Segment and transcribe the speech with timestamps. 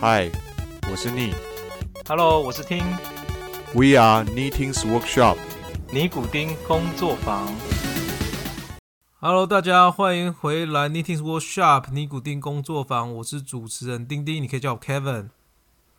[0.00, 0.30] 嗨，
[0.88, 1.34] 我是逆。
[2.08, 2.84] Hello，我是听
[3.74, 5.36] We are Knitting's Workshop。
[5.90, 7.52] 尼古丁工作坊。
[9.18, 15.30] Hello，大家欢迎回来 Knitting's Workshop 尼古丁工作坊，我是主持人丁丁，你可以叫我 Kevin。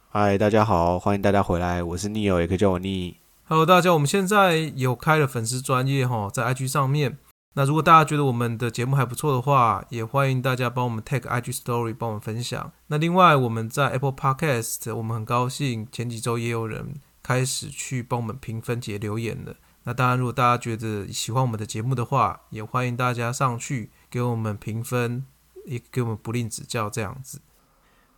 [0.07, 3.17] 嗨，大家好，欢迎大家回来，我是 Neo，也可以叫我逆。
[3.49, 7.17] Hello，大家，我们现在有开了粉丝专业哈，在 IG 上面。
[7.53, 12.71] 那如果大家觉得我们的节目还不错的话，也欢迎大家帮我们 tag IG Story，帮我们分享。
[12.87, 16.93] 那另外，我们在 Apple Podcast，我们很高兴前几周也有人
[17.23, 19.55] 开始去帮我们评分解留言了。
[19.83, 25.25] 那当然，如果大家觉得喜欢我们的节目的话，也欢迎大家上去给我们评分，
[25.65, 27.41] 也给我们不吝指教这样子。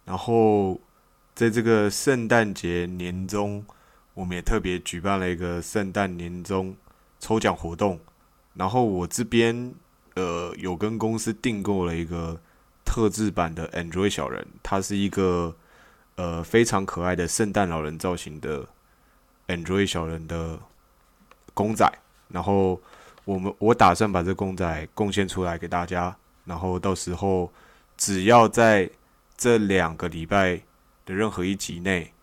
[0.03, 0.81] 然后
[1.33, 3.65] 在这个圣诞节年中，
[4.13, 6.75] 我们也特别举办了一个圣诞年终
[7.19, 7.97] 抽奖活动。
[8.53, 9.73] 然后我这边
[10.15, 12.39] 呃有跟公司订购了一个
[12.83, 15.55] 特制版的 Android 小人，它是一个
[16.15, 18.67] 呃非常可爱的圣诞老人造型的
[19.47, 20.59] Android 小人的
[21.53, 21.89] 公仔。
[22.27, 22.79] 然后
[23.25, 27.51] 我们我打算把这公仔贡献出来给大家，然后到时候
[27.97, 28.89] 只要在
[29.37, 30.61] 这两个礼拜
[31.05, 32.13] 的任何一集内，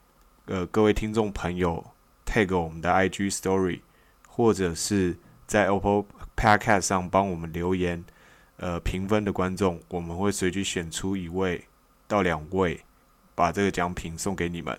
[0.46, 1.84] 呃，各位听众朋友
[2.26, 3.80] tag 我们的 IG Story，
[4.26, 5.16] 或者是
[5.46, 6.04] 在 Apple
[6.38, 8.04] Podcast 上帮我们留言，
[8.58, 11.64] 呃，评分的观众，我们会随机选出一位
[12.06, 12.80] 到两位，
[13.34, 14.78] 把这个奖品送给你们。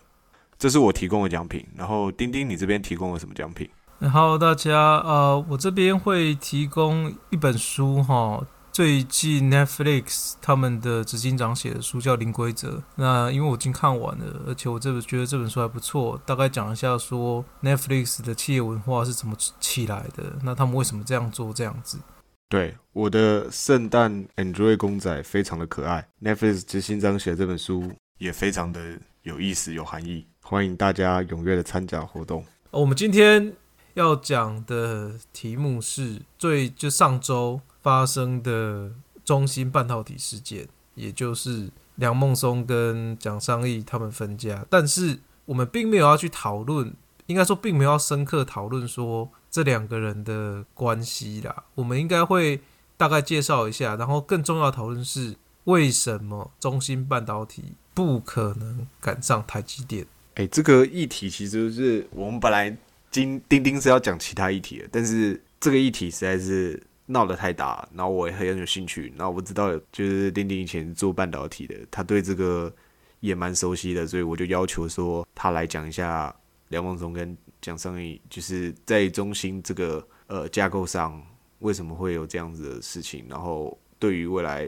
[0.57, 1.65] 这是我提供的奖品。
[1.75, 3.69] 然后丁丁，你这边提供了什么奖品？
[3.99, 8.41] 然后大家，呃，我这边会提供一本书哈，
[8.79, 12.77] 最近 Netflix 他们的执行长写的书叫《零规则》。
[12.95, 21.99] 那因为我已经看完了，而且我这本觉得这本书还不错，大概讲一下说 Netflix 的企业文化是怎么起来的，那他们为什么这样做这样子。
[22.47, 26.07] 对，我的圣诞 Android 公仔非常的可爱。
[26.21, 32.45] Netflix 执行长写的这本书也非常的有意思、有含义，欢迎大家踊跃的参加活动。
[32.71, 33.51] 我们今天
[33.95, 37.59] 要讲的题目是最就上周
[37.89, 38.91] 发生的
[39.25, 46.93] 中芯半导体事件，也就是梁孟松跟蒋尚义他们分家，但是我们并没有要去讨论，
[47.25, 51.63] 应该说并没有要深刻讨论说这两个人的关系啦。
[51.73, 52.61] 我们应该会
[52.95, 60.05] 大概介绍一下，然后更重要的讨论是为什么中芯半导体不可能赶上台积电。
[60.35, 62.77] 哎，这个议题其实是我们本来
[63.09, 66.79] 今钉钉是要讲其他议题的，但是这个议题实在是
[67.11, 69.11] 闹得太大，然后我也很有兴趣。
[69.17, 72.71] 然后我知道就是丁丁以前做半导体的，他对这个
[73.19, 76.33] 也蛮熟悉的，所以我就要求说他来讲一下
[76.67, 81.19] 梁孟松跟蒋尚义，就是在中芯这个呃架构上
[81.59, 84.67] 为什么会有这样子的事情，然后对于未来，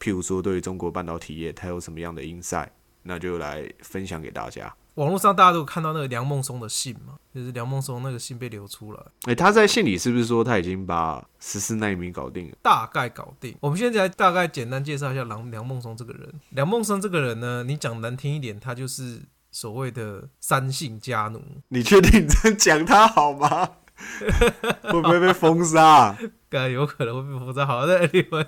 [0.00, 2.68] 譬如说对于中国半导体业，它有什么样的 insight，
[3.02, 4.74] 那就来分享给大家。
[4.94, 12.56] 网络上大家都有看到那个梁孟松的信嘛，就是梁孟松那个信被流出来，哎、他在信里是不是说他已经把十四纳米搞定了？
[12.62, 13.56] 大概搞定。
[13.60, 16.28] 我们现在大概简单介绍一下梁梁孟松这个人。
[16.50, 21.42] 梁孟松这个人呢，你讲难听一点，他就是所谓的三姓家奴。
[21.68, 23.70] 你确定你这样讲他好吗？
[24.82, 26.16] 会不会被封杀、
[26.48, 27.66] 该有可能会被封杀。
[27.66, 28.46] 好的，anyway，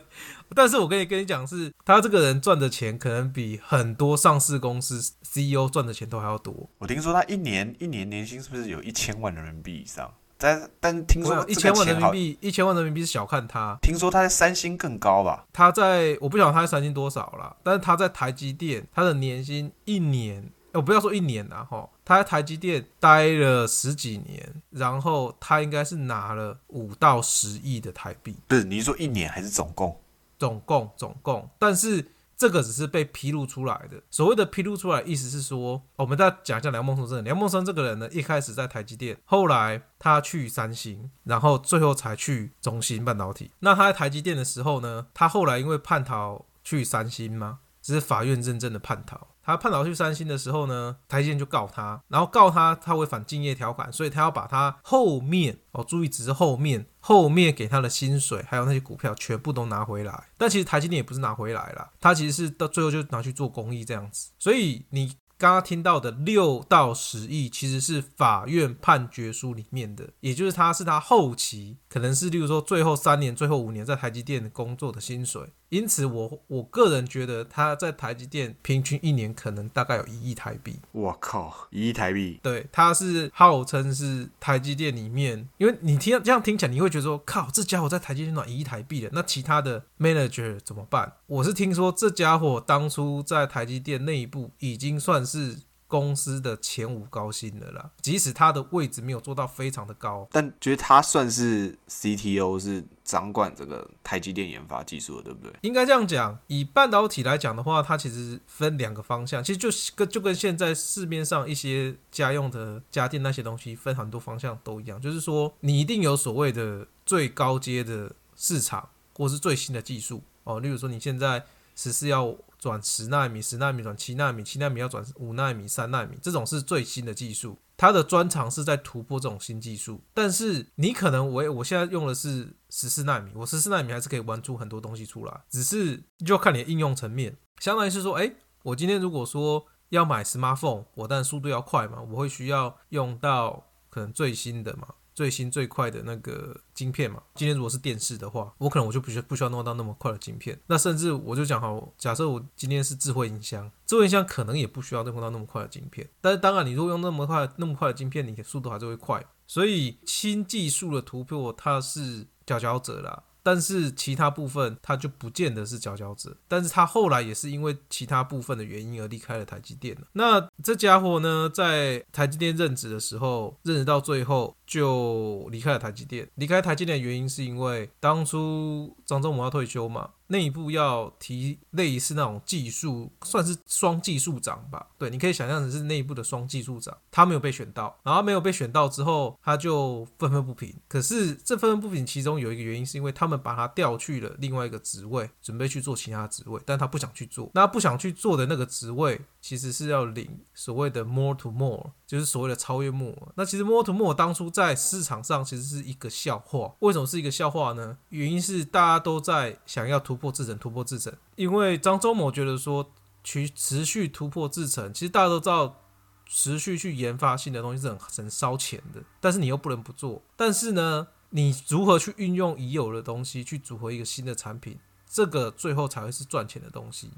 [0.54, 6.68] 但是我跟你跟你讲是，他这个人赚的钱可能比很多上市公司 CEO 赚的钱都还要多。
[6.78, 10.12] 我听说他一年一年年薪是不是有一千万人民币以上？
[10.36, 13.78] 但但听说一千万人民币，币，一千万人民币是小看他。
[13.80, 15.46] 听说他在三星更高吧？
[15.52, 30.00] 他在我不晓得他在三星多少啦，但是他在台积电，他的年薪一年，我不要说一年啦，哈，他在台积电待了十几年，然后他应该是拿了五到十亿的台币，不是，你是说一年还是总共？
[30.36, 32.04] 总共总共，但是
[32.36, 34.02] 这个只是被披露出来的。
[34.10, 37.24] 所谓的披露出来，意思是说，我们再讲一下梁孟松这个人。
[37.24, 43.52] 梁孟松这个人呢，一开始在台积电，后来他去三星，然后最后才去中芯半导体。
[43.60, 49.28] 那他在台积电的时候呢，他后来因为叛逃去三星嘛，只是法院认证的叛逃。
[49.44, 60.28] 他叛逃去三星的时候呢，台积电就告他，然后告他他违反竞业条款，所以他要把他后面哦，注意只是后面后面给他的薪水还有那些股票全部都拿回来。
[60.38, 64.30] 但其实台积电也不是拿回来了，他其实是到最后就拿去做公益这样子。
[64.38, 75.52] 所以你刚刚听到的六到十亿，其实是法院判决书里面的，也就是他是他后期可能是例如说最后三年、最后五年在台积电工作的薪水。
[75.70, 80.78] 因此我我个人觉得他在台积电平均一年可能大概有一亿台币。
[80.92, 91.14] 我靠，一亿台币，对，他是号称是台积电里面，因为你听这样听起来，你会觉得说，靠，这家伙在台积电赚一亿台币了，那其他的 manager 怎么办？
[91.26, 95.58] 我是听说这家伙当初在台积电内部已经算是。
[95.94, 105.52] 公司的前五高薪的啦，即使他的位置没有做到非常的高，但觉得他算是 CTO，是掌管这个台积电研发技术的，对不对？
[105.60, 106.36] 应该这样讲。
[106.48, 120.58] 以半导体来讲的话，它其实分两个方向，其实就跟就跟现在市面上一些家用的家电那些东西分很多方向都一样，就是说你一定有所谓的最高阶的市场，或是最新的技术哦。
[120.58, 121.44] 例如说你现在
[121.76, 122.34] 十四要。
[122.64, 127.58] 转十纳米，十纳米转七纳米，七纳米要转五纳米、三纳米，这种是最新的技术。
[127.76, 130.02] 它的专长是在突破这种新技术。
[130.14, 137.36] 但是你可能我我现在用的是十四纳米，我十四纳米还是可以玩出很多东西出来，只是就看你的应用层面。
[137.60, 138.32] 相当于是说，哎，
[138.62, 144.88] 我今天如果说要买 smartphone，我但速度要快嘛，我会需要用到可能最新的嘛。
[145.14, 150.58] 最新最快的那个晶片嘛，今天如果是电视的话，我可能我就不需不需要弄到那么快的晶片。
[150.66, 156.08] 那甚至我就讲好，假设我今天是智慧音箱，智慧音箱可能也不需要弄到那么快的晶片。
[156.20, 159.24] 但是当然，你如果用那么快那么快的晶片，你的速度还是会快。
[159.46, 163.22] 所以新技术的突破，它是佼佼者啦。
[163.44, 169.96] 但是其他部分他就不见得是佼佼者，但是他后来也是因为其他部分的原因而离开了台积电。
[170.14, 176.28] 那这家伙呢，在台积电任职的时候，任职到最后就离开了台积电。
[176.36, 180.10] 离开台积电的原因是因为当初张忠谋要退休嘛。
[180.34, 184.84] 内部要提类似那种技术，算是双技术长吧。
[184.98, 190.74] 对，你可以想象成是内部的双技术长，他没有被选到，然后没有被选到之后，他就愤愤不平。
[190.88, 197.48] 可是这愤愤不平，其中有一个原因是因为他们把他调去了另外一个职位，准备去做其他职位，但他不想去做。
[197.54, 201.92] 那不想去做的那个职位，其实是要领所谓的 more to more。
[202.06, 203.14] 就是所谓的超越 more。
[203.34, 206.74] 那其实 more to more 当初在市场上其实是一个笑话。
[206.78, 207.98] 为什么是一个笑话呢？
[208.08, 211.12] 原因是大家都在想要突破制程，突破制程。
[211.36, 212.90] 因为张忠谋觉得说，
[213.22, 215.76] 去持续突破制程，其实大家都知道，
[216.24, 219.02] 持续去研发新的东西是很很烧钱的。
[219.20, 220.22] 但是你又不能不做。
[220.36, 227.10] 但是呢，你如何去运用已有的东西去组合一个新的产品，这个最后才会是赚钱的东西。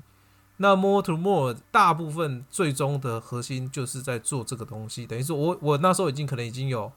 [0.59, 6.91] 那 more to more 大部分最终的核心就是在做这个东西，等于说我我那时候已经可能已经有，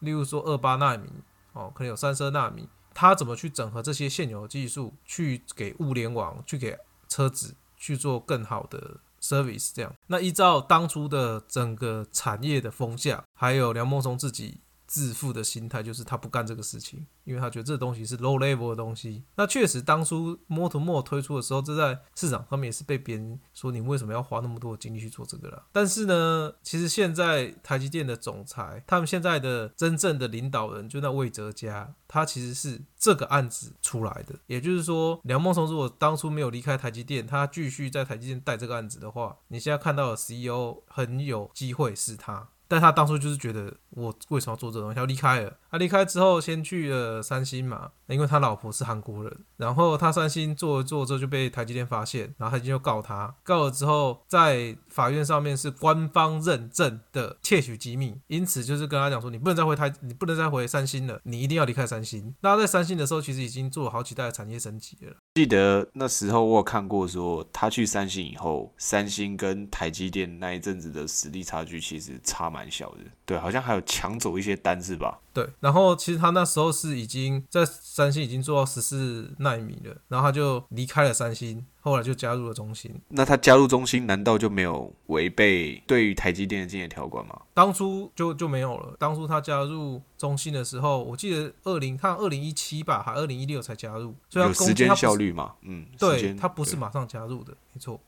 [0.00, 1.08] 例如说二八纳米
[1.52, 6.78] 哦，可能有三十二纳米，它怎么去整合这些现有技术，去给物联网，去给
[7.08, 9.94] 车子去做更好的 service，这样。
[10.08, 14.58] 那依照当初的整个产业的风向，还有梁孟松自己。
[14.94, 19.24] 自负的心态就是他不干这个事情，因为他觉得这东西是 low level 的东西。
[19.34, 25.64] 那确实，当初 m o t o m o 推出的时候，这在市场上面也是被别人说你为什么要花那么多的精力去做这个了。
[25.72, 34.36] 但是呢，其实现在台积电的总裁，他们现在的真正的领导人就那魏哲家，他其实是这个案子出来的。
[34.46, 42.50] 也就是说，梁孟松如果当初没有离开台积电，他继续在台积电带这个案子的话，你现在看到的 CEO 很有机会是他。
[42.66, 44.98] 但他当初就是觉得，我为什么要做这东西？
[44.98, 45.56] 要离开了。
[45.74, 49.38] 他离开之后，先去了三星嘛，因为他老婆是韩国人。
[49.56, 53.34] 然后他三星做做之后就被台积电发现，然后台积电就告他。
[53.42, 62.32] 告了之后，在法院上面是官方认证的窃取机密，因此就是跟他讲说，你不能再回台，你不能再回三星了，你一定要离开三星。
[62.42, 65.16] 那在三星的时候，其实已经做了好几代的产业升级了。
[65.34, 72.98] 记得那时候我有看过，说他去三星以后，三星跟台积电那一阵子的实力差距其实差蛮小的。
[73.26, 75.18] 对，好像还有抢走一些单是吧？
[75.32, 82.94] 对，然后其实他那时候是已经在三星已经做到十四纳米了，然后他就离开了三星，后来就加入了中芯。
[83.08, 87.40] 那他加入中芯，难道就没有违背对于台积电的竞业条款吗？
[87.54, 88.94] 当初就就没有了。
[88.98, 95.54] 当初他加入中芯的时候，我记得二零看二零一七吧，还二零一六才加入，所以有时间效率嘛？
[95.62, 97.98] 嗯，对他不是马上加入的，没错。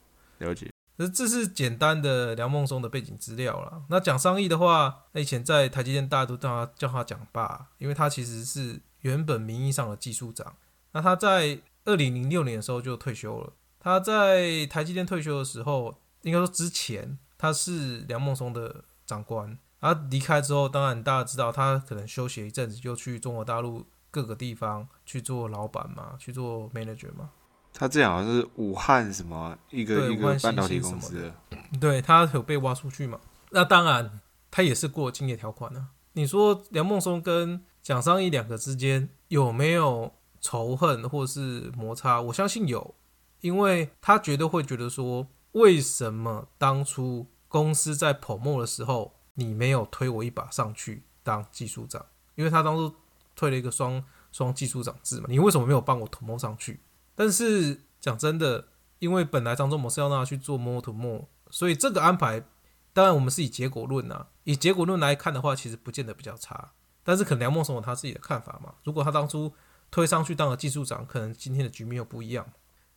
[0.40, 0.68] 了解。
[0.96, 3.82] 那这是简单的梁孟松的背景资料了。
[3.90, 10.54] 那讲商议的话，以前在台积电，大家都叫他叫他蒋爸，因为他其实是原本名义上的技术长。
[10.92, 13.52] 那他在二零零六年的时候就退休了。
[13.78, 19.58] 他在台积电退休的时候，应该说之前他是梁孟松的长官。
[19.78, 27.30] 然后离开之后，当然大家知道他可能休息一阵子，就去中国大陆各个地方去做老板嘛，去做 manager 嘛。
[27.78, 31.30] 他这样好像是武汉什么一个一个半导体公司，
[31.78, 33.20] 对他有被挖出去嘛？
[33.50, 35.88] 那当然，他也是过竞业条款呢。
[36.14, 42.20] 你说梁孟松跟蒋尚义两个之间有没有仇恨或是摩擦？
[42.22, 42.94] 我相信有，
[43.42, 52.04] 因为他绝对会觉得说，为什么当初公司在 promo 的时候，你没有推我一把上去当技术长？
[52.34, 52.94] 因为他当初
[53.34, 54.02] 推了一个双
[54.32, 56.80] 双技术长制嘛，你为什么没有帮我 promo 上去？
[57.16, 58.68] 但是讲真的，
[59.00, 62.44] 因为本来张忠谋是要让他去做 more to more，所以这个安排，
[62.92, 66.72] 当然我们是以结果论啊，以结果论来看的话，其实不见得比较差。
[67.02, 69.52] 但是可能梁孟松有他自己的看法嘛，如果他当初
[69.90, 72.46] 推上去当了技术长，可能今天的局面又不一样。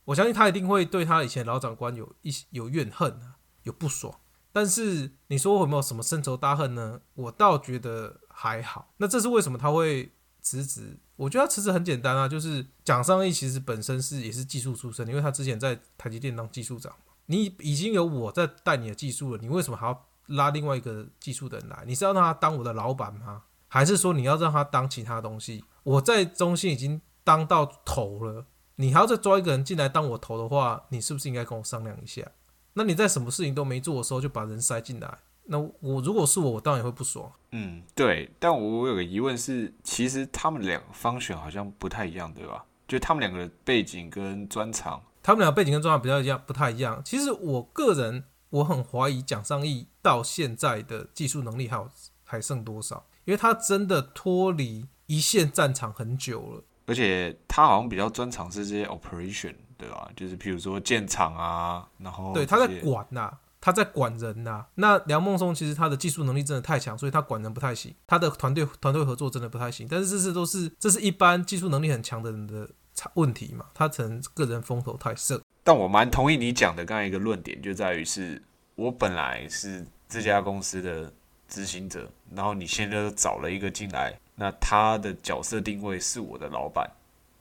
[0.04, 4.12] 我相信他一定会对他以前老长官有一些有怨恨啊，有不爽。
[4.52, 7.00] 但是你说我有没有什么深仇大恨呢？
[7.14, 8.92] 我倒觉得还好。
[8.96, 10.12] 那这是为什么他会
[10.42, 10.98] 辞职？
[11.16, 17.12] 我觉得他辞职很简单啊，就是蒋尚义其实本身是也是技术出身，因为他之前在台积电当技术长嘛。
[17.26, 21.84] 你已经有我在带你的技术了，你为什么还要拉另外一个技术的人来？
[21.86, 23.42] 你是要让他当我的老板吗？
[23.68, 25.64] 还是说你要让他当其他东西？
[25.84, 32.28] 我在中心已经当到头了，你还要再抓一个人进来当我头的话，你是不是应该跟我商量一下？
[32.72, 37.30] 那你在什么事情都没做的时候就把人塞进来，那我如果是我，我当然也会不爽。
[37.52, 38.30] 嗯，对。
[38.38, 42.64] 但我有个疑问是，其实他们两方选好像不太一样，对吧？
[42.86, 47.02] 就他们两个的背景跟专长，他们两个背景跟专长比较一样，不太一样。
[47.04, 51.88] 其实我个人我很怀疑蒋尚义到现在的技术能力还有
[52.24, 53.06] 还剩多少。
[53.26, 60.10] 因为他真的脱离一线战场很久了，而且他好像比较专长是这些 operation，对吧？
[60.16, 64.66] 就是譬如说建厂啊，然后对他在管呐，他在管人呐。
[64.76, 69.86] 那梁孟松其实他的技术能力真的太强，所以他管人不太行，他的团队团队合作真的不太行。
[69.90, 72.68] 但是这是都是这是一般技术能力很强的人的
[73.14, 73.66] 问题嘛？
[73.74, 75.40] 他可能个人风头太盛。
[75.62, 78.42] 但我蛮同意你讲的刚才一个论点，就在于是
[78.74, 81.12] 我本来是这家公司的。
[81.50, 86.88] 执行者，然后你现在又找了一个进来，那他的角色定位是我的老板，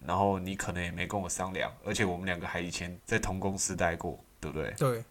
[0.03, 4.57] 然后你可能也没跟我商量，而且我们两个还以前在同公司待过，对不？
[4.57, 5.03] 对，对。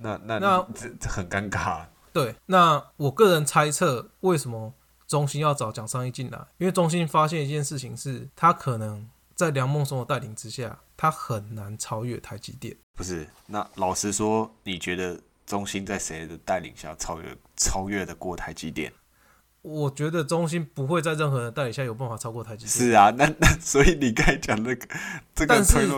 [0.00, 1.86] 那那那这这很尴尬。
[2.12, 4.72] 对，那我个人猜测，为什么
[5.06, 6.38] 中心要找蒋尚义进来？
[6.58, 12.76] 因为中心发现一件事情是，他可能在梁孟松的带领之下，他很难超越台积电。
[12.94, 15.20] 不是，那老实说，你觉得？
[15.48, 18.92] 中心在谁的带领下超越超越的过台积电？
[19.62, 22.68] 我觉得中心不会在任何人带领下有办法超过台积电。
[22.68, 24.86] 是啊，那那所以你刚才讲那个
[25.34, 25.88] 这个，但是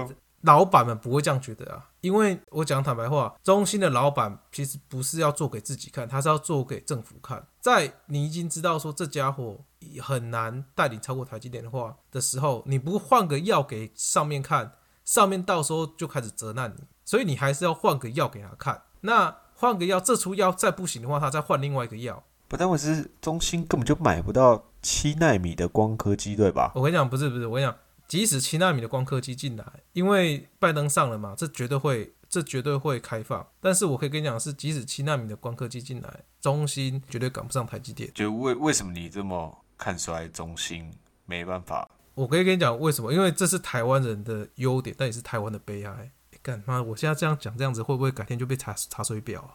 [0.42, 7.46] 老板们不会这样觉得啊，因为我讲坦白话，中心的老板其实不是要做给自己看，他是要做给政府看。
[7.60, 9.58] 在你已经知道说这家伙
[10.00, 14.72] 很难带领超过台积电的话的时候，你不换个药给上面看，
[15.04, 18.82] 上面到时候就开始责难你，所以你还是要换个药给他看。
[19.02, 22.22] 那换个药，这出药再不行的话，他再换另外一个药。
[22.48, 26.72] 不，但我是中心根本就买不到七纳米的光刻机，对吧？
[26.74, 27.76] 我跟你讲，不是不是，我跟你讲，
[28.10, 33.46] 即使七纳米的光刻机进来，因为拜登上了嘛，这绝对会，这绝对会开放。
[33.60, 38.10] 但是我可以跟你讲，是即使七纳米的光刻机进来，中心绝对赶不上台积电。
[38.12, 40.90] 就为为什么你这么看衰中心？
[41.24, 46.10] 没办法，我可以跟你讲为什么，因为这是台湾人的优点，但也是台湾的悲哀。
[46.42, 49.54] 干妈，我现在这样讲，这样子会不会改天就被查查水表啊？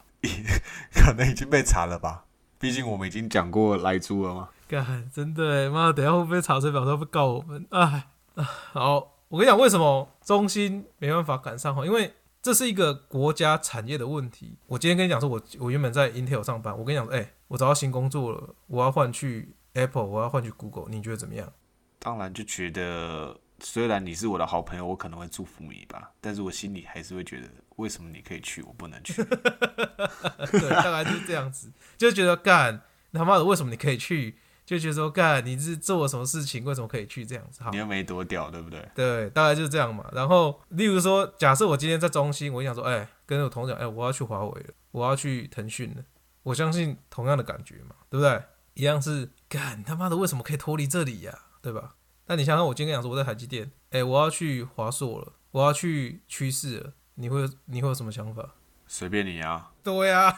[0.94, 2.24] 可能已经被查了吧，
[2.58, 4.48] 毕竟我们已经讲过来猪了嘛。
[4.66, 7.66] 干，真的，妈，等下会不会查水表，他会告我们？
[7.68, 8.08] 哎，
[8.72, 11.84] 好，我跟你讲，为什么中心没办法赶上哈？
[11.86, 12.12] 因为
[12.42, 14.58] 这是一个国家产业的问题。
[14.66, 21.52] 我今天跟你讲说，我我原本在 Intel 上班，我跟你讲说，哎，我找到新工作了，我要换去 Apple，我要换去 Google，你觉得怎么样？
[21.98, 23.40] 当然就觉得。
[23.60, 29.24] 虽然你是我的好朋友，我可能会祝福你吧，但是我心里还是会觉得，为什么你可以去，我不能去？
[29.24, 32.82] 对，大概就是这样子，就觉得干
[33.14, 34.36] 他妈的，为什么你可以去？
[34.66, 37.62] 就觉得说干你是做了什么事情，为什么可以去这样子？
[37.70, 38.86] 你又没多屌，对不对？
[38.94, 40.04] 对，大概就是这样嘛。
[40.12, 46.02] 然后，例如说，假设我今天在中心，我想说，哎，跟我同事讲，哎，我要去华为了，我要去腾讯了。
[46.42, 48.42] 我相信同样的感觉嘛，对不对？
[48.74, 51.38] 一样是干他妈的，为什么可以脱离这里呀？
[51.62, 51.94] 对吧？
[52.26, 58.54] 那你想想，我今天讲说我在台积电，哎，我要去华硕了，我要去趋势了，你会你会有什么想法？
[58.88, 59.70] 随便你啊。
[59.82, 60.36] 对啊，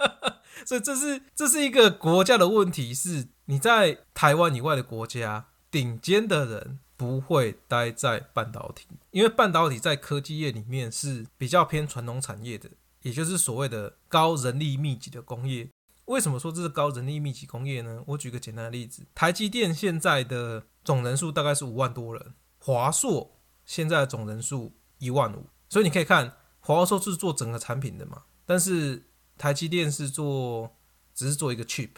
[0.64, 12.68] 所以这是这是一个国家的问题，是你在台湾以外的国家，顶尖的人不会待在半导体，因为半导体在科技业里面是比较偏传统产业的，
[13.00, 15.66] 也就是所谓的高人力密集的工业。
[16.04, 18.02] 为什么说这是高人力密集工业呢？
[18.08, 29.06] 我举个简单的例子，台积电现在的总人数大概是五万多人，华硕现在的总人数一万五，所以你可以看华硕是做整个产品的嘛，但是
[29.38, 30.76] 台积电是做
[31.14, 31.88] 只是做一个 chip，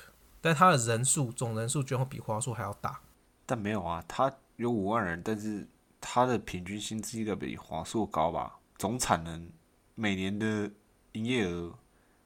[0.41, 3.01] 但它的人数总人数居然会比华硕还要大。
[3.47, 5.67] 但没有啊，它有五万人，但是
[6.01, 8.59] 它的平均薪资应该比华硕高吧？
[8.79, 9.49] 总产能
[9.95, 10.71] 每年的
[11.13, 11.75] 营业额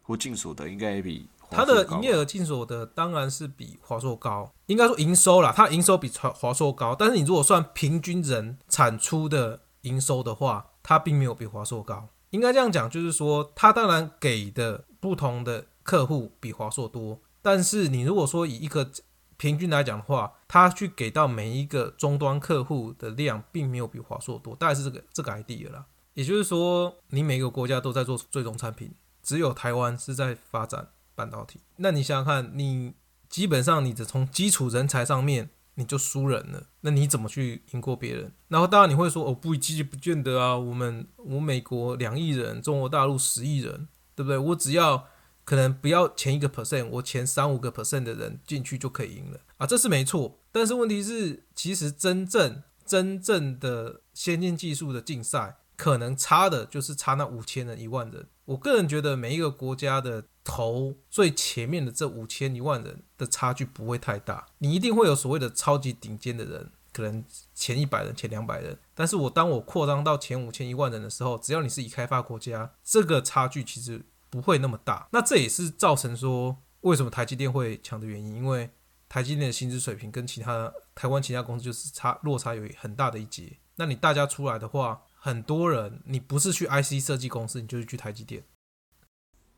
[0.02, 12.08] 或净所得应该也比他的营业额净所得当然是比华硕高，应该说营收啦，它营收比华华硕高，但是你如果算平均人产出的营收的话，它并没有比华硕高。
[12.30, 18.90] 应该这样讲，就是说它当然给的不同的客户比华硕多，但是你如果说以一个
[19.36, 25.84] 平均来讲的话，它去给到每一个终端客户的量，并没有比华硕多，大概是这个这个 idea 啦。
[26.14, 31.60] 也就是说，你每个国家都在做最终产品，只有台湾是在发展半导体。
[31.76, 32.94] 那你想想看，你
[33.28, 38.32] 基本上你只从基础人才上面你就输人了，那你怎么去赢过别人？
[38.48, 44.38] 然后当然你会说，哦，不积极不见得啊，我们我美国两亿人，中国大陆十亿人，对不对？
[44.38, 45.08] 我只要
[45.44, 50.38] 可能不要前一个 percent，我前三五个 percent 的人进去就可以赢了啊，这是没错。
[50.50, 58.26] 但是问题是，其实真正真正的先进技术的竞赛，可能差的就是差那五千人、一万人。
[58.46, 67.24] 我个人觉得，每一个国家的头最前面的这五千一万人的差距不会太大，你一定会有所谓的超级顶尖的人，可能
[67.54, 68.78] 前一百人、前两百人。
[68.94, 75.08] 但是我当我扩张到前五千一万人的时候，只要你是已开发国家，这个差距其实不会那么大。
[75.12, 78.68] 那这也是造成说为什么台积电会强的原因，因为
[79.08, 83.58] 台积电的薪资水平跟其他台湾其他公司就是差落差有很大的一截。
[83.76, 88.42] 那你大家出来的话，很多人你不是去 IC 设计公司，你就是去台积电。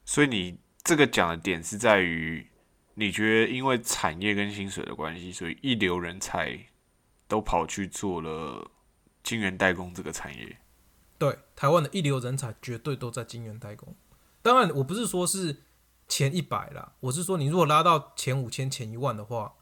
[0.05, 2.47] 所以你这个讲的点是在于，
[2.95, 6.67] 你觉得因为产业跟薪水的关系，所以一流人才
[7.27, 8.71] 都跑去做了
[9.23, 10.59] 晶圆代工这个产业。
[11.19, 13.97] 对，台湾的一流人才绝对都在晶圆代工。
[14.47, 15.65] 当然，我不是说是
[16.07, 19.55] 前一百啦，我是说你如果拉到前五千、前一万的话，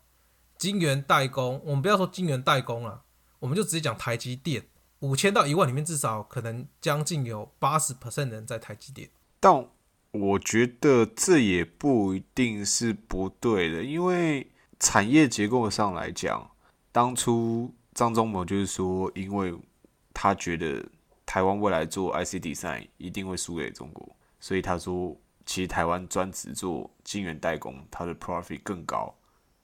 [0.59, 3.05] 晶圆代工，我们不要说晶圆代工了，
[3.39, 4.67] 我们就直接讲台积电，
[4.99, 9.09] 五千到一万里面至少可能将近有八十 percent 人在台积电。
[9.41, 9.67] 但
[10.11, 16.51] 我觉得这也不一定是不对的，因为产业结构上来讲，
[16.93, 19.55] 当初张忠谋就是说，因为
[20.13, 20.85] 他觉得
[21.25, 24.15] 台湾未来做 IC design 一定会输给中国，
[24.45, 29.15] 所以他说，其实台湾专职做晶圆代工，它的 profit 更高，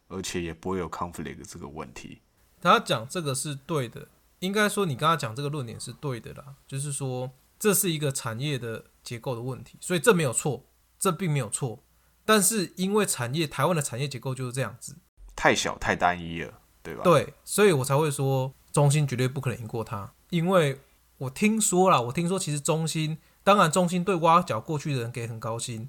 [0.09, 2.23] 而且也不会有 conflict 这个问题。
[2.63, 10.65] 他讲这个是对的，应该说你刚刚讲这个论点是对的啦，就是说这是一个产业的结构的问题，所以这没有错，
[10.99, 11.81] 这并没有错。
[12.25, 14.97] 但是因为产业台湾的产业结构就是这样子，
[15.37, 17.03] 太小太单一了，对吧？
[17.05, 20.81] 对，所以我才会说中心绝对不可能赢过他，因为
[21.19, 25.89] 我听说啦，我听说其实中芯，当然中芯对挖角过去的人给很高薪，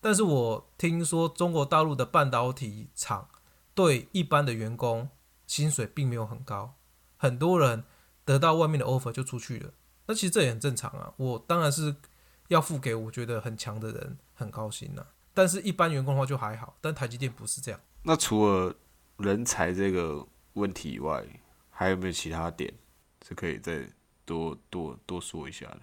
[0.00, 3.28] 但是我听说中国大陆的半导体厂
[3.74, 5.08] 对一般的员工
[5.46, 6.74] 薪水并没有很高，
[7.16, 7.84] 很多人
[8.24, 9.70] 得到外面的 offer 就出去了，
[10.06, 11.12] 那其实这也很正常啊。
[11.16, 11.96] 我当然是
[12.48, 17.80] 要付给我觉得很强的人很高薪啊、但是一般员工的话就还好，但台积电不是这样。
[18.02, 18.74] 那除了
[19.16, 21.24] 人才这个问题以外，
[21.70, 22.72] 还有没有其他点
[23.26, 23.88] 是可以再
[24.24, 25.80] 多多多说一下的？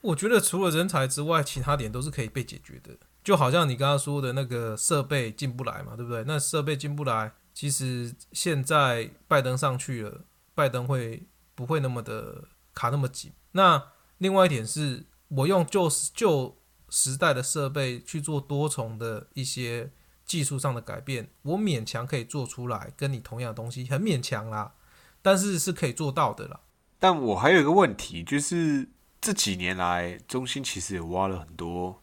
[0.00, 2.96] 我觉得除了人才之外，其他点都是可以被解决的。
[3.24, 6.24] 就好像你刚刚说的那个设备进不来嘛，对不对？
[6.26, 13.32] 那设备进不来，其实现在拜登上去了，拜登会不会那么的卡那么紧？
[13.52, 13.82] 那
[14.18, 16.56] 另外一点是，我用旧旧
[16.88, 19.90] 时代的设备去做多重的一些
[20.24, 24.72] 技术上的改变，我勉强可以做出来跟你同样的东西，很勉强啦，
[25.20, 26.60] 但是是可以做到的啦。
[26.98, 28.88] 但我还有一个问题，就是
[29.20, 32.00] 这几年来，中心其实也挖了很多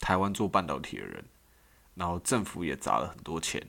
[0.00, 1.24] 台湾做半导体的人，
[1.94, 3.64] 然后政府也砸了很多钱。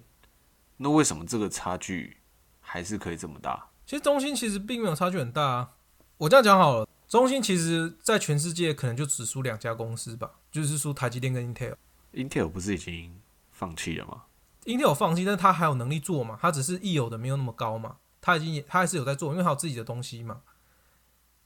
[0.78, 2.18] 那为什么这个差距
[2.60, 3.70] 还是可以这么大？
[3.86, 5.72] 其实中芯其实并没有差距很大啊。
[6.18, 11.76] 我这样讲好了，中芯其实在全世界可能就只输两家公司吧，就是输台积电跟 Intel。
[12.14, 14.24] Intel 不是已经放弃了吗
[14.66, 20.42] ？Intel 放弃，但是他还有能力做嘛，他只是一有的没有那么高嘛，他已经也他还是有在做，因为他有自己的东西嘛。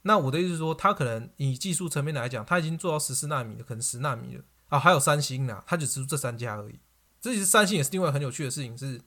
[0.02, 6.80] 那我的意思是说，他可能以技术层面来讲，他已经做到十四纳米了，可能十纳米了啊，还有三星啦，他只只出这三家而已。
[7.20, 9.00] 这其实三星也是另外很有趣的事情是，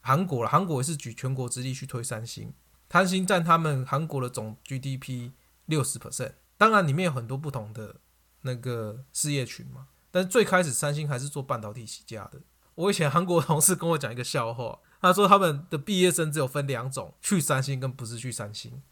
[0.00, 2.52] 韩国了，韩国也是举全国之力去推三星，
[2.90, 5.30] 三星占他们韩国的总 GDP
[5.66, 8.00] 六十 percent，当然里面有很多不同的
[8.40, 12.40] 那个事业群嘛，但是最开始三星还是做半导体起家的。
[12.74, 18.82] 我以前韩国同事跟我讲一个笑话，他说他们的毕业生只有分两种，去三星跟不是去三星。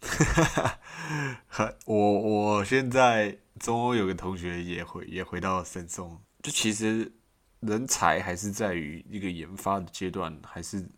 [1.84, 7.12] 我我现在中欧有个同学也回也回到深松，就其实
[7.60, 10.88] 人才还是在于一个研发的阶段，还是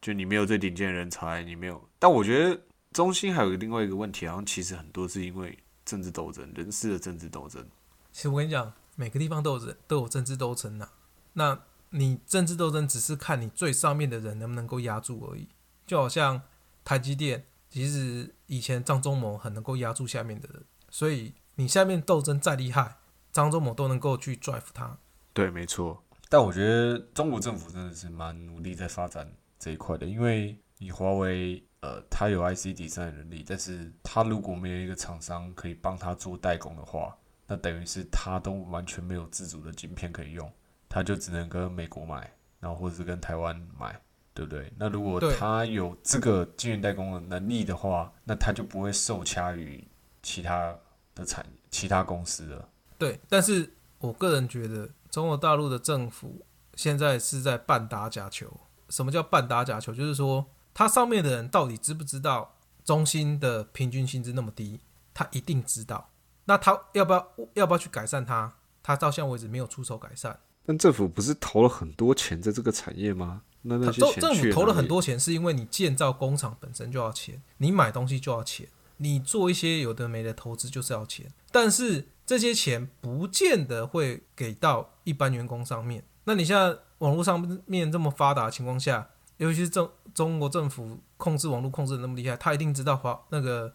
[0.00, 1.88] 就你没有最顶尖的人才，你没有。
[1.98, 2.60] 但我觉得
[2.92, 7.66] 中心还有另外一个问题，好像其实很多是因为政治斗争，人事的政治斗争。
[8.12, 10.88] 其实我跟你讲，每个地方都有人都有政治斗争呐、
[11.32, 11.58] 那
[11.90, 15.48] 你政治斗争只是看你最上面的人能不能够压住而已。
[15.86, 16.42] 就好像
[16.84, 22.98] 台积电，其实以前张忠谋很能够压住下面的人，所以你下面斗争再厉害，
[23.32, 24.96] 张忠谋都能够去 drive 他。
[25.32, 26.04] 对，没错。
[26.28, 40.48] 但我觉得中国政府真的是蛮努力在发展这一块的，因为你华为，呃，它有 IC 底三的能力，但是它如果没有一个厂商可以帮他做代工的话，那等于是他都完全没有自主的晶片可以用，
[40.88, 44.00] 他就只能跟美国买，然后或者是跟台湾买，
[44.34, 44.70] 对不对？
[44.76, 49.86] 那如果他有这个晶圆代工的能力的话，那他就不会受掐于
[50.22, 50.76] 其他
[51.14, 52.68] 的产其他公司了。
[52.98, 56.44] 对，但是我个人觉得，中国大陆的政府
[56.74, 58.60] 现在是在半打假球。
[58.88, 59.94] 什么叫半打假球？
[59.94, 60.44] 就是说，
[60.74, 64.80] 他上面的人到底知不知道中心的平均薪资那么低？
[65.14, 66.10] 他一定知道。
[66.44, 68.52] 那他要不要要不要去改善他？
[68.82, 70.38] 他到现在为止没有出手改善。
[70.66, 73.42] 但政府不是投了很多钱在这个产业吗？
[73.66, 81.32] 那那些政政府投了很多钱，是因为你建造工厂本身就要钱，你买东西就要钱，你做一些有的没的投资就是要钱。
[81.50, 86.04] 但是这些钱不见得会给到一般员工上面。
[86.24, 93.72] 那你现在网络上面这么发达的情况下，尤其是中中国政府控制网络控制的那么厉害，他一定知道华那个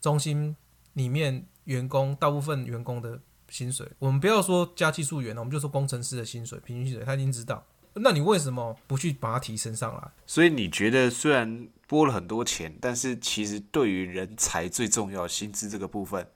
[0.00, 0.56] 中心
[0.94, 3.88] 里面员工大部分员工的薪水。
[3.98, 7.64] 我们不要说加技术员了，我们就说工程师的薪水平均薪水，他一定知道。
[7.94, 10.10] 那你为什么不去把它提升上来？
[10.26, 16.26] 所以你觉得虽然拨了很多钱，但是其实对于人才最重要薪资这个部分，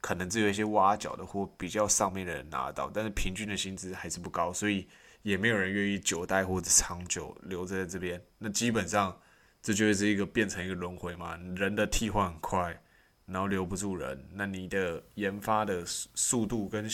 [0.00, 4.88] 可能只有一些挖角的或比较上面的人拿到，但是平均的薪资还是不高，所以
[5.22, 8.20] 也没有人愿意久待或者长久留在这边。
[8.38, 9.16] 那基本上
[9.62, 12.80] 这就是一个变成一个轮回嘛，人的替换很快，
[13.26, 16.84] 然后留不住人，那你的研发的速速度跟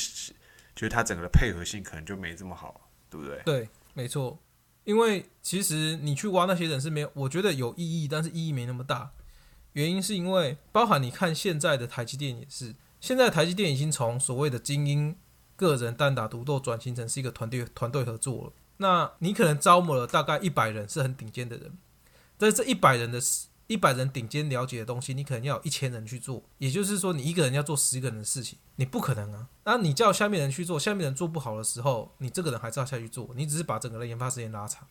[0.74, 3.42] 就是它整个的配合性可能就没这么好，对不对？
[3.44, 4.38] 对，没错，
[4.84, 9.10] 因为其实你去挖那些人是没有，我觉得有意义，但是意义没那么大。
[9.74, 15.16] 原因是因为包含你看现在的台积电也是，现在台积电已经从所谓的精英
[15.56, 18.52] 个人单打独斗转型成是一个团队团队合作了。
[18.78, 21.78] 那你可能招募了大概一百人是很顶尖的人，
[22.36, 23.20] 但是这一百人的
[23.72, 29.48] 一百人顶尖了解的东西，你可能要一千人去做，也就是说你一个人要做十个人的事情，你不可能啊。
[29.64, 34.86] 那你叫下面人去做，下面人做不好的时候，你这个人还是要下去做，你只是把整个的研发时间拉长。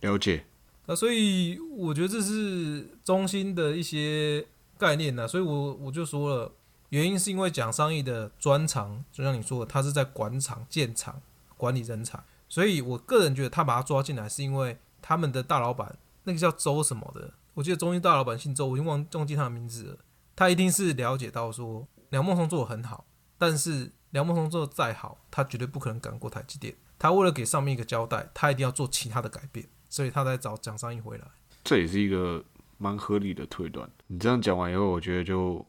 [0.00, 0.46] 了解。
[0.86, 4.46] 那所以我觉得这是中心的一些
[4.78, 6.52] 概念呢、所以我我就说了，
[6.88, 11.20] 原因是因为蒋尚义的专长，就像你说的，他是在管厂、建厂、
[11.58, 12.18] 管理人才，
[12.48, 19.98] 所以我个人觉得他把他抓进来，是因为他们的大老板那个叫周什么的，我记得中心大老板姓周，我已经忘忘记他的名字了，
[20.36, 23.04] 他一定是了解到说梁孟松做的很好，
[23.36, 29.66] 但是梁孟松做的再好，他绝对不可能赶过台积电，他为了给上面一个交代，他一定要做其他的改变。
[29.90, 31.26] 所以他才找蒋尚义回来。
[31.64, 32.44] 这也是一个
[32.76, 33.90] 蛮合理的推断。
[34.06, 35.66] 你这样讲完以后，我觉得就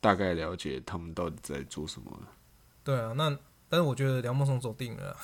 [0.00, 2.28] 大概了解他们到底在做什么了。
[2.82, 5.16] 对啊，那但是我觉得梁孟松走定了啊。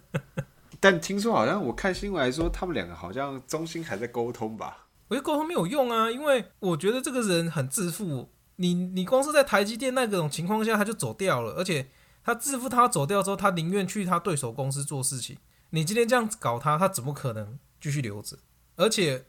[0.80, 4.81] 但听说好像我看新闻来说，他们两个好像中心还在沟通吧？
[5.12, 8.30] 我觉得沟通没有用啊，因为我觉得这个人很自负。
[8.56, 11.86] 你你光是在台积电那种情况下他就走掉了，而且
[12.24, 15.36] 他自负，他走掉之后，他宁愿去他对手公司做事情。
[15.70, 18.38] 你今天这样搞他，他怎么可能继续留着？
[18.76, 19.26] 而且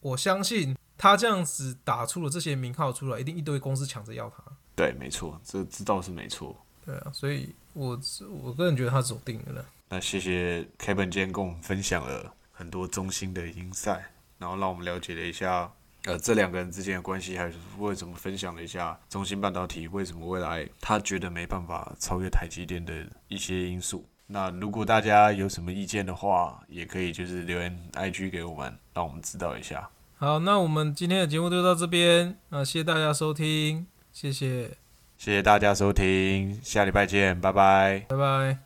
[0.00, 4.44] 我相信他这样子打出了这些名号出来，一定一堆公司抢着要他。
[4.76, 6.56] 对，没错，这知道是没错。
[6.86, 7.98] 对啊，所以我
[8.40, 9.64] 我个人觉得他走定了。
[9.88, 14.12] 那谢谢 Kevin 今天跟我们分享了很多中心的英赛，
[14.44, 15.72] 然后让我们了解了一下
[16.04, 22.92] 呃这两个人之间的关系，还是为什么分享了一下中芯半导体为什么未来他觉得没办法超越台积电的
[23.28, 24.06] 一些因素。
[24.26, 29.88] 那如果大家有什么意见的话，也可以就是留言 IG 给我们，让我们知道一下。
[30.16, 34.68] 好，那我们今天的节目就到这边，那谢谢大家收听，谢谢，
[35.16, 38.04] 谢谢大家收听，下礼拜见，拜拜。
[38.08, 38.63] 拜拜。